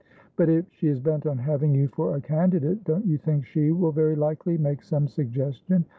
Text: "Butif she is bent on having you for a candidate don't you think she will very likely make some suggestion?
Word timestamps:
"Butif 0.35 0.65
she 0.71 0.87
is 0.87 0.99
bent 0.99 1.27
on 1.27 1.37
having 1.37 1.75
you 1.75 1.87
for 1.87 2.15
a 2.15 2.21
candidate 2.21 2.83
don't 2.85 3.05
you 3.05 3.19
think 3.19 3.45
she 3.45 3.69
will 3.69 3.91
very 3.91 4.15
likely 4.15 4.57
make 4.57 4.81
some 4.81 5.07
suggestion? 5.07 5.85